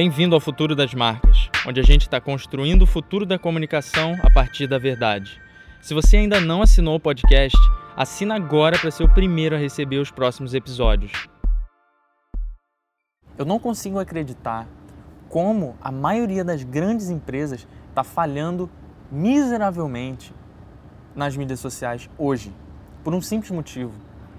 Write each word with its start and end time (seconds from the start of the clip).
Bem-vindo 0.00 0.36
ao 0.36 0.40
Futuro 0.40 0.76
das 0.76 0.94
Marcas, 0.94 1.50
onde 1.66 1.80
a 1.80 1.82
gente 1.82 2.02
está 2.02 2.20
construindo 2.20 2.82
o 2.82 2.86
futuro 2.86 3.26
da 3.26 3.36
comunicação 3.36 4.14
a 4.22 4.30
partir 4.30 4.68
da 4.68 4.78
verdade. 4.78 5.42
Se 5.82 5.92
você 5.92 6.18
ainda 6.18 6.40
não 6.40 6.62
assinou 6.62 6.94
o 6.94 7.00
podcast, 7.00 7.58
assina 7.96 8.36
agora 8.36 8.78
para 8.78 8.92
ser 8.92 9.02
o 9.02 9.12
primeiro 9.12 9.56
a 9.56 9.58
receber 9.58 9.98
os 9.98 10.08
próximos 10.08 10.54
episódios. 10.54 11.26
Eu 13.36 13.44
não 13.44 13.58
consigo 13.58 13.98
acreditar 13.98 14.68
como 15.28 15.76
a 15.80 15.90
maioria 15.90 16.44
das 16.44 16.62
grandes 16.62 17.10
empresas 17.10 17.66
está 17.88 18.04
falhando 18.04 18.70
miseravelmente 19.10 20.32
nas 21.12 21.36
mídias 21.36 21.58
sociais 21.58 22.08
hoje, 22.16 22.54
por 23.02 23.12
um 23.12 23.20
simples 23.20 23.50
motivo. 23.50 23.94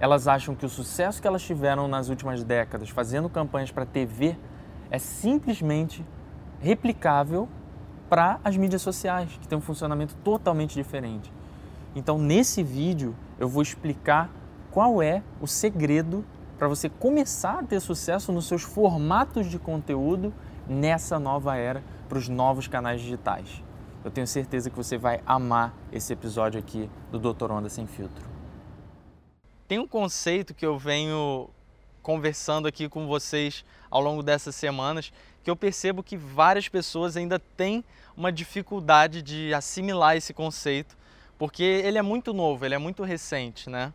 Elas 0.00 0.26
acham 0.26 0.56
que 0.56 0.66
o 0.66 0.68
sucesso 0.68 1.22
que 1.22 1.28
elas 1.28 1.44
tiveram 1.44 1.86
nas 1.86 2.08
últimas 2.08 2.42
décadas 2.42 2.88
fazendo 2.88 3.28
campanhas 3.28 3.70
para 3.70 3.86
TV 3.86 4.36
é 4.90 4.98
simplesmente 4.98 6.04
replicável 6.60 7.48
para 8.08 8.38
as 8.44 8.56
mídias 8.56 8.82
sociais, 8.82 9.36
que 9.40 9.48
tem 9.48 9.58
um 9.58 9.60
funcionamento 9.60 10.14
totalmente 10.16 10.74
diferente. 10.74 11.32
Então, 11.94 12.18
nesse 12.18 12.62
vídeo, 12.62 13.14
eu 13.38 13.48
vou 13.48 13.62
explicar 13.62 14.30
qual 14.70 15.02
é 15.02 15.22
o 15.40 15.46
segredo 15.46 16.24
para 16.58 16.68
você 16.68 16.88
começar 16.88 17.60
a 17.60 17.62
ter 17.62 17.80
sucesso 17.80 18.32
nos 18.32 18.46
seus 18.46 18.62
formatos 18.62 19.46
de 19.46 19.58
conteúdo 19.58 20.32
nessa 20.68 21.18
nova 21.18 21.56
era 21.56 21.82
para 22.08 22.18
os 22.18 22.28
novos 22.28 22.66
canais 22.66 23.00
digitais. 23.00 23.62
Eu 24.04 24.10
tenho 24.10 24.26
certeza 24.26 24.68
que 24.68 24.76
você 24.76 24.98
vai 24.98 25.20
amar 25.26 25.74
esse 25.92 26.12
episódio 26.12 26.58
aqui 26.58 26.90
do 27.10 27.18
Doutor 27.18 27.50
Onda 27.50 27.68
Sem 27.68 27.86
Filtro. 27.86 28.24
Tem 29.66 29.78
um 29.78 29.88
conceito 29.88 30.52
que 30.52 30.64
eu 30.64 30.78
venho 30.78 31.48
conversando 32.04 32.68
aqui 32.68 32.86
com 32.86 33.06
vocês 33.06 33.64
ao 33.90 34.00
longo 34.00 34.22
dessas 34.22 34.54
semanas 34.54 35.10
que 35.42 35.50
eu 35.50 35.56
percebo 35.56 36.02
que 36.02 36.16
várias 36.16 36.68
pessoas 36.68 37.16
ainda 37.16 37.38
têm 37.38 37.82
uma 38.16 38.30
dificuldade 38.30 39.22
de 39.22 39.52
assimilar 39.52 40.16
esse 40.16 40.32
conceito, 40.32 40.96
porque 41.38 41.62
ele 41.62 41.98
é 41.98 42.02
muito 42.02 42.32
novo, 42.32 42.64
ele 42.64 42.74
é 42.74 42.78
muito 42.78 43.02
recente, 43.02 43.68
né? 43.68 43.92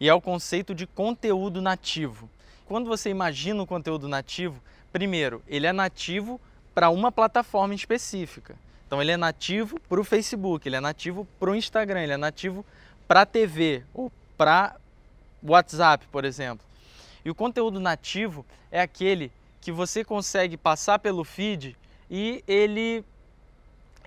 E 0.00 0.08
é 0.08 0.14
o 0.14 0.20
conceito 0.20 0.74
de 0.74 0.86
conteúdo 0.86 1.60
nativo. 1.60 2.28
Quando 2.66 2.88
você 2.88 3.10
imagina 3.10 3.62
o 3.62 3.66
conteúdo 3.66 4.08
nativo, 4.08 4.60
primeiro, 4.90 5.42
ele 5.46 5.66
é 5.66 5.72
nativo 5.72 6.40
para 6.74 6.88
uma 6.88 7.12
plataforma 7.12 7.74
específica. 7.74 8.56
Então 8.86 9.02
ele 9.02 9.12
é 9.12 9.16
nativo 9.16 9.78
para 9.80 10.00
o 10.00 10.04
Facebook, 10.04 10.66
ele 10.66 10.76
é 10.76 10.80
nativo 10.80 11.26
para 11.38 11.50
o 11.50 11.54
Instagram, 11.54 12.00
ele 12.00 12.12
é 12.12 12.16
nativo 12.16 12.64
para 13.06 13.22
a 13.22 13.26
TV 13.26 13.84
ou 13.92 14.10
para 14.36 14.76
WhatsApp, 15.42 16.06
por 16.10 16.24
exemplo. 16.24 16.69
E 17.24 17.30
o 17.30 17.34
conteúdo 17.34 17.78
nativo 17.78 18.44
é 18.70 18.80
aquele 18.80 19.30
que 19.60 19.70
você 19.70 20.04
consegue 20.04 20.56
passar 20.56 20.98
pelo 20.98 21.22
feed 21.24 21.76
e 22.10 22.42
ele, 22.48 23.04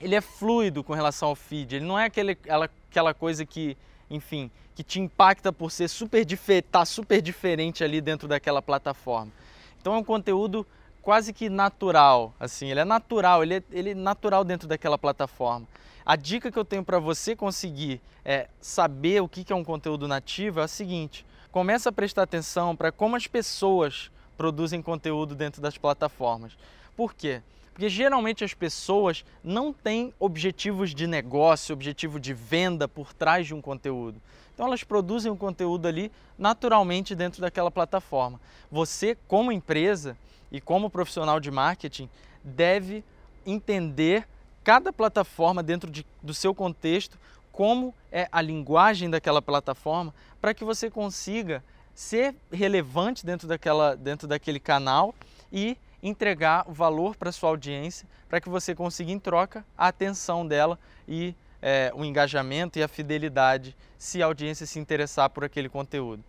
ele 0.01 0.15
é 0.15 0.21
fluido 0.21 0.83
com 0.83 0.93
relação 0.93 1.29
ao 1.29 1.35
feed. 1.35 1.75
Ele 1.75 1.85
não 1.85 1.97
é 1.97 2.05
aquele, 2.05 2.31
aquela, 2.31 2.69
aquela 2.89 3.13
coisa 3.13 3.45
que, 3.45 3.77
enfim, 4.09 4.49
que 4.75 4.83
te 4.83 4.99
impacta 4.99 5.53
por 5.53 5.71
ser 5.71 5.87
super, 5.87 6.25
tá 6.63 6.85
super 6.85 7.21
diferente 7.21 7.83
ali 7.83 8.01
dentro 8.01 8.27
daquela 8.27 8.61
plataforma. 8.61 9.31
Então 9.79 9.93
é 9.93 9.97
um 9.97 10.03
conteúdo 10.03 10.65
quase 11.01 11.33
que 11.33 11.49
natural, 11.49 12.33
assim, 12.39 12.71
ele 12.71 12.79
é 12.79 12.85
natural, 12.85 13.43
ele 13.43 13.55
é, 13.55 13.63
ele 13.71 13.89
é 13.91 13.95
natural 13.95 14.43
dentro 14.43 14.67
daquela 14.67 14.97
plataforma. 14.97 15.67
A 16.05 16.15
dica 16.15 16.51
que 16.51 16.57
eu 16.57 16.65
tenho 16.65 16.83
para 16.83 16.99
você 16.99 17.35
conseguir 17.35 18.01
é, 18.25 18.47
saber 18.59 19.21
o 19.21 19.27
que 19.27 19.51
é 19.51 19.55
um 19.55 19.63
conteúdo 19.63 20.07
nativo 20.07 20.59
é 20.59 20.63
a 20.63 20.67
seguinte: 20.67 21.25
começa 21.53 21.89
a 21.89 21.91
prestar 21.91 22.23
atenção 22.23 22.75
para 22.75 22.91
como 22.91 23.15
as 23.15 23.27
pessoas 23.27 24.09
produzem 24.35 24.81
conteúdo 24.81 25.35
dentro 25.35 25.61
das 25.61 25.77
plataformas. 25.77 26.57
Por 26.97 27.13
quê? 27.13 27.43
Porque 27.71 27.87
geralmente 27.87 28.43
as 28.43 28.55
pessoas 28.55 29.23
não 29.43 29.71
têm 29.71 30.11
objetivos 30.19 30.95
de 30.95 31.05
negócio, 31.05 31.71
objetivo 31.71 32.19
de 32.19 32.33
venda 32.33 32.87
por 32.87 33.13
trás 33.13 33.45
de 33.45 33.53
um 33.53 33.61
conteúdo. 33.61 34.19
Então 34.53 34.65
elas 34.65 34.83
produzem 34.83 35.31
o 35.31 35.35
um 35.35 35.37
conteúdo 35.37 35.87
ali 35.87 36.11
naturalmente 36.39 37.13
dentro 37.13 37.39
daquela 37.39 37.69
plataforma. 37.69 38.41
Você, 38.71 39.15
como 39.27 39.51
empresa 39.51 40.17
e 40.51 40.59
como 40.59 40.89
profissional 40.89 41.39
de 41.39 41.51
marketing, 41.51 42.09
deve 42.43 43.03
entender 43.45 44.27
cada 44.63 44.91
plataforma 44.91 45.61
dentro 45.61 45.91
de, 45.91 46.03
do 46.21 46.33
seu 46.33 46.55
contexto, 46.55 47.15
como 47.53 47.93
é 48.11 48.27
a 48.31 48.41
linguagem 48.41 49.09
daquela 49.09 49.41
plataforma, 49.41 50.13
para 50.41 50.53
que 50.53 50.65
você 50.65 50.89
consiga 50.89 51.63
ser 51.93 52.35
relevante 52.51 53.23
dentro, 53.23 53.47
daquela, 53.47 53.95
dentro 53.95 54.27
daquele 54.27 54.59
canal 54.59 55.13
e 55.51 55.77
entregar 56.01 56.67
o 56.67 56.73
valor 56.73 57.15
para 57.15 57.31
sua 57.31 57.49
audiência, 57.49 58.07
para 58.27 58.41
que 58.41 58.49
você 58.49 58.73
consiga 58.73 59.11
em 59.11 59.19
troca 59.19 59.63
a 59.77 59.87
atenção 59.87 60.45
dela 60.45 60.79
e 61.07 61.35
é, 61.61 61.93
o 61.95 62.03
engajamento 62.03 62.79
e 62.79 62.83
a 62.83 62.87
fidelidade 62.87 63.77
se 63.97 64.21
a 64.21 64.25
audiência 64.25 64.65
se 64.65 64.79
interessar 64.79 65.29
por 65.29 65.45
aquele 65.45 65.69
conteúdo. 65.69 66.23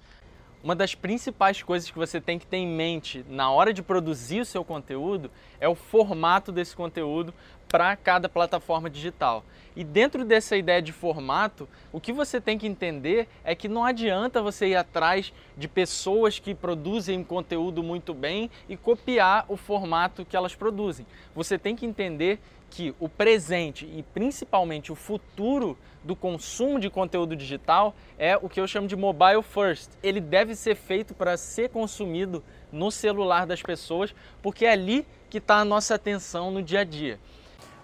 Uma 0.64 0.74
das 0.74 0.94
principais 0.94 1.62
coisas 1.62 1.90
que 1.90 1.98
você 1.98 2.18
tem 2.18 2.38
que 2.38 2.46
ter 2.46 2.56
em 2.56 2.66
mente 2.66 3.22
na 3.28 3.50
hora 3.50 3.70
de 3.70 3.82
produzir 3.82 4.40
o 4.40 4.46
seu 4.46 4.64
conteúdo 4.64 5.30
é 5.60 5.68
o 5.68 5.74
formato 5.74 6.50
desse 6.50 6.74
conteúdo 6.74 7.34
para 7.68 7.94
cada 7.96 8.30
plataforma 8.30 8.88
digital. 8.88 9.44
E 9.76 9.84
dentro 9.84 10.24
dessa 10.24 10.56
ideia 10.56 10.80
de 10.80 10.90
formato, 10.90 11.68
o 11.92 12.00
que 12.00 12.14
você 12.14 12.40
tem 12.40 12.56
que 12.56 12.66
entender 12.66 13.28
é 13.44 13.54
que 13.54 13.68
não 13.68 13.84
adianta 13.84 14.40
você 14.40 14.68
ir 14.68 14.76
atrás 14.76 15.34
de 15.54 15.68
pessoas 15.68 16.38
que 16.38 16.54
produzem 16.54 17.22
conteúdo 17.22 17.82
muito 17.82 18.14
bem 18.14 18.50
e 18.66 18.74
copiar 18.74 19.44
o 19.48 19.58
formato 19.58 20.24
que 20.24 20.34
elas 20.34 20.54
produzem. 20.54 21.04
Você 21.34 21.58
tem 21.58 21.76
que 21.76 21.84
entender 21.84 22.40
que 22.74 22.92
o 22.98 23.08
presente 23.08 23.86
e 23.86 24.02
principalmente 24.02 24.90
o 24.90 24.96
futuro 24.96 25.78
do 26.02 26.16
consumo 26.16 26.80
de 26.80 26.90
conteúdo 26.90 27.36
digital 27.36 27.94
é 28.18 28.36
o 28.36 28.48
que 28.48 28.60
eu 28.60 28.66
chamo 28.66 28.88
de 28.88 28.96
mobile 28.96 29.42
first. 29.44 29.90
Ele 30.02 30.20
deve 30.20 30.56
ser 30.56 30.74
feito 30.74 31.14
para 31.14 31.36
ser 31.36 31.68
consumido 31.68 32.42
no 32.72 32.90
celular 32.90 33.46
das 33.46 33.62
pessoas, 33.62 34.12
porque 34.42 34.66
é 34.66 34.72
ali 34.72 35.06
que 35.30 35.38
está 35.38 35.58
a 35.58 35.64
nossa 35.64 35.94
atenção 35.94 36.50
no 36.50 36.60
dia 36.60 36.80
a 36.80 36.84
dia. 36.84 37.20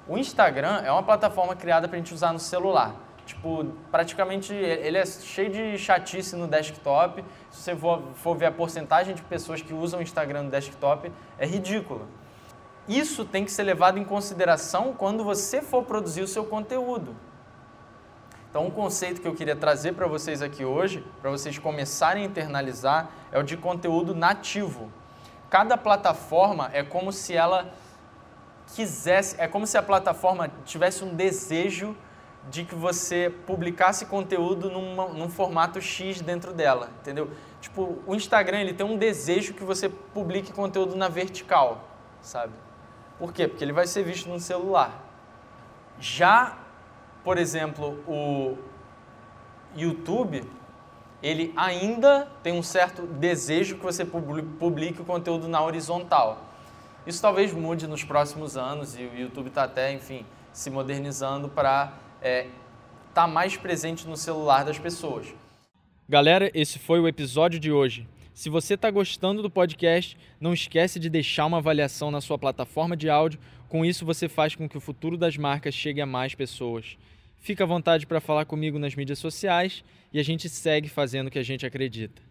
O 0.09 0.19
Instagram 0.19 0.83
é 0.85 0.91
uma 0.91 1.05
plataforma 1.05 1.55
criada 1.55 1.87
para 1.87 1.97
a 1.97 2.01
gente 2.01 2.13
usar 2.13 2.33
no 2.33 2.41
celular. 2.41 2.97
Tipo, 3.25 3.65
praticamente 3.93 4.53
ele 4.53 4.99
é 4.99 5.07
cheio 5.07 5.51
de 5.51 5.79
chatice 5.79 6.35
no 6.35 6.49
desktop. 6.49 7.25
Se 7.53 7.63
você 7.63 7.77
for, 7.77 8.37
ver 8.37 8.47
a 8.47 8.51
porcentagem 8.51 9.15
de 9.15 9.23
pessoas 9.23 9.63
que 9.63 9.73
usam 9.73 10.01
o 10.01 10.03
Instagram 10.03 10.43
no 10.43 10.51
desktop, 10.51 11.13
é 11.39 11.47
ridículo. 11.47 12.09
Isso 12.91 13.25
tem 13.25 13.45
que 13.45 13.53
ser 13.53 13.63
levado 13.63 14.01
em 14.01 14.05
consideração 14.05 14.93
quando 14.93 15.23
você 15.23 15.63
for 15.63 15.85
produzir 15.85 16.23
o 16.23 16.27
seu 16.27 16.45
conteúdo. 16.45 17.15
Então, 18.51 18.67
um 18.67 18.71
conceito 18.71 19.21
que 19.21 19.29
eu 19.29 19.35
queria 19.35 19.55
trazer 19.55 19.93
para 19.93 20.09
vocês 20.09 20.43
aqui 20.43 20.65
hoje, 20.65 21.07
para 21.23 21.31
vocês 21.31 21.57
começarem 21.57 22.25
a 22.25 22.27
internalizar, 22.27 23.09
é 23.31 23.39
o 23.39 23.45
de 23.45 23.57
conteúdo 23.57 24.13
nativo. 24.13 24.91
Cada 25.49 25.77
plataforma 25.77 26.69
é 26.73 26.83
como 26.83 27.13
se 27.13 27.33
ela 27.33 27.73
quisesse, 28.75 29.41
é 29.41 29.47
como 29.47 29.69
se 29.69 29.79
a 29.79 29.83
plataforma 29.85 30.51
tivesse 30.65 31.05
um 31.05 31.15
desejo 31.15 31.97
de 32.51 32.65
que 32.65 32.75
você 32.75 33.33
publicasse 33.47 34.07
conteúdo 34.07 34.69
numa, 34.69 35.11
num 35.11 35.31
formato 35.31 35.81
X 35.81 36.21
dentro 36.21 36.53
dela, 36.53 36.91
entendeu? 37.01 37.31
Tipo, 37.61 38.03
o 38.05 38.17
Instagram 38.17 38.63
ele 38.63 38.75
tem 38.75 38.85
um 38.85 38.97
desejo 38.97 39.55
que 39.55 39.63
você 39.63 39.89
publique 39.89 40.53
conteúdo 40.53 40.97
na 40.97 41.09
vertical, 41.09 41.85
sabe? 42.21 42.53
Por 43.21 43.35
quê? 43.35 43.47
Porque 43.47 43.63
ele 43.63 43.73
vai 43.73 43.87
ser 43.87 44.03
visto 44.03 44.31
no 44.31 44.41
celular. 44.41 44.99
Já, 46.01 46.59
por 47.23 47.37
exemplo, 47.37 48.03
o 48.09 48.57
YouTube, 49.77 50.43
ele 51.23 51.53
ainda 51.55 52.27
tem 52.43 52.55
um 52.55 52.63
certo 52.63 53.03
desejo 53.03 53.77
que 53.77 53.83
você 53.83 54.07
publique 54.07 55.03
o 55.03 55.05
conteúdo 55.05 55.47
na 55.49 55.63
horizontal. 55.63 56.47
Isso 57.07 57.21
talvez 57.21 57.53
mude 57.53 57.87
nos 57.87 58.03
próximos 58.03 58.57
anos 58.57 58.99
e 58.99 59.03
o 59.03 59.15
YouTube 59.15 59.49
está 59.49 59.65
até, 59.65 59.93
enfim, 59.93 60.25
se 60.51 60.71
modernizando 60.71 61.47
para 61.47 61.93
estar 62.17 62.27
é, 62.27 62.47
tá 63.13 63.27
mais 63.27 63.55
presente 63.55 64.09
no 64.09 64.17
celular 64.17 64.65
das 64.65 64.79
pessoas. 64.79 65.27
Galera, 66.09 66.51
esse 66.55 66.79
foi 66.79 66.99
o 67.01 67.07
episódio 67.07 67.61
de 67.61 67.71
hoje. 67.71 68.09
Se 68.41 68.49
você 68.49 68.73
está 68.73 68.91
gostando 68.91 69.43
do 69.43 69.51
podcast, 69.51 70.17
não 70.41 70.55
esquece 70.55 70.99
de 70.99 71.11
deixar 71.11 71.45
uma 71.45 71.59
avaliação 71.59 72.11
na 72.11 72.23
sua 72.23 72.39
plataforma 72.39 72.97
de 72.97 73.11
áudio. 73.11 73.39
Com 73.69 73.85
isso, 73.85 74.03
você 74.03 74.31
faz 74.31 74.55
com 74.55 74.67
que 74.67 74.79
o 74.79 74.81
futuro 74.81 75.19
das 75.19 75.37
marcas 75.37 75.75
chegue 75.75 76.01
a 76.01 76.07
mais 76.07 76.35
pessoas. 76.35 76.97
Fica 77.39 77.65
à 77.65 77.67
vontade 77.67 78.07
para 78.07 78.19
falar 78.19 78.47
comigo 78.47 78.79
nas 78.79 78.95
mídias 78.95 79.19
sociais 79.19 79.85
e 80.11 80.19
a 80.19 80.23
gente 80.23 80.49
segue 80.49 80.89
fazendo 80.89 81.27
o 81.27 81.31
que 81.31 81.39
a 81.39 81.43
gente 81.43 81.67
acredita. 81.67 82.30